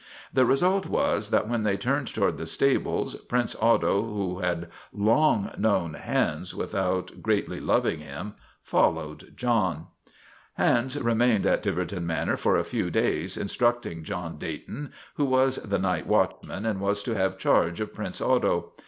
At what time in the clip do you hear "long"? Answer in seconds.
4.91-5.51